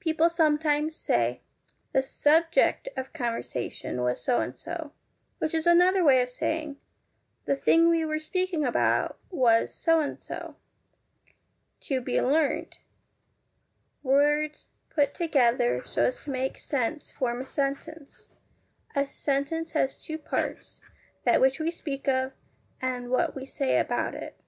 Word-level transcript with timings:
People 0.00 0.28
sometimes 0.28 0.94
say' 0.96 1.40
the 1.94 2.02
subject 2.02 2.90
of 2.94 3.14
conversation 3.14 4.02
was 4.02 4.22
so 4.22 4.38
and 4.38 4.54
so,' 4.54 4.92
which 5.38 5.54
is 5.54 5.66
another 5.66 6.04
way 6.04 6.20
of 6.20 6.28
saying 6.28 6.76
* 7.14 7.44
the 7.46 7.56
thing 7.56 7.88
we 7.88 8.04
were 8.04 8.18
speaking 8.18 8.66
about 8.66 9.18
was 9.30 9.72
so 9.72 9.98
and 10.00 10.20
so.' 10.20 10.56
To 11.88 12.02
be 12.02 12.20
learnt 12.20 12.80
Words 14.02 14.68
put 14.90 15.14
together 15.14 15.80
so 15.86 16.04
as 16.04 16.24
to 16.24 16.30
make 16.30 16.60
sense 16.60 17.10
form 17.10 17.40
a 17.40 17.46
sentence. 17.46 18.28
A 18.94 19.06
sentence 19.06 19.70
has 19.70 20.02
two 20.02 20.18
parts: 20.18 20.82
that 21.24 21.40
which 21.40 21.58
we 21.58 21.70
speak 21.70 22.06
of, 22.08 22.32
and 22.82 23.08
what 23.10 23.34
we 23.34 23.46
say 23.46 23.78
about 23.78 24.14
it. 24.14 24.38